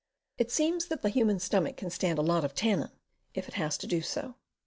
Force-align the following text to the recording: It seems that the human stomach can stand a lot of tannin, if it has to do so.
It 0.39 0.49
seems 0.49 0.87
that 0.87 1.03
the 1.03 1.11
human 1.11 1.37
stomach 1.37 1.77
can 1.77 1.91
stand 1.91 2.17
a 2.17 2.23
lot 2.23 2.43
of 2.43 2.55
tannin, 2.55 2.89
if 3.35 3.47
it 3.47 3.53
has 3.53 3.77
to 3.77 3.85
do 3.85 4.01
so. 4.01 4.33